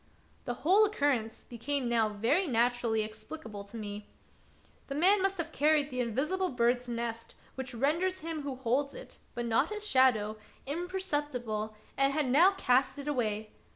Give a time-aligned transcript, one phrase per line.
[0.45, 4.07] The whole occurrence became now very natu rally explicable to me.
[4.87, 9.19] The man must have carried the invisible bird's nest which renders him who holds it,
[9.35, 13.51] but not his shadow, imperceptible, and had now cast it away.